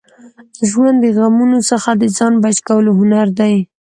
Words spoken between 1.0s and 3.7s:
د غمونو څخه د ځان بچ کولو هنر دی.